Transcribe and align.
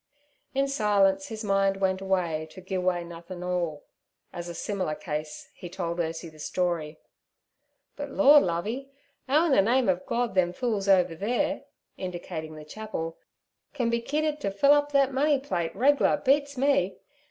In 0.55 0.67
silence 0.67 1.27
his 1.27 1.43
mind 1.43 1.77
went 1.77 2.01
away 2.01 2.47
to 2.49 2.59
'Gi' 2.59 2.73
Away 2.73 3.03
Nothin"All' 3.03 3.83
and 4.33 4.39
as 4.39 4.49
a 4.49 4.55
similar 4.55 4.95
case 4.95 5.51
he 5.53 5.69
told 5.69 5.99
Ursie 5.99 6.27
the 6.31 6.39
story. 6.39 6.97
'But 7.95 8.09
Lord, 8.09 8.41
Lovey, 8.41 8.89
'ow 9.29 9.45
in 9.45 9.51
ther 9.51 9.61
name 9.61 9.87
of 9.87 10.03
Gord 10.07 10.33
them 10.33 10.53
fools 10.53 10.87
over 10.89 11.15
theere' 11.15 11.65
indicating 11.97 12.55
the 12.55 12.65
chapel, 12.65 13.19
'can 13.75 13.91
be 13.91 14.01
kidded 14.01 14.41
ter 14.41 14.49
fill 14.49 14.71
up 14.73 14.91
thet 14.91 15.13
money 15.13 15.37
plate 15.37 15.75
reg'lar 15.75 16.17
beats 16.17 16.57
me. 16.57 16.97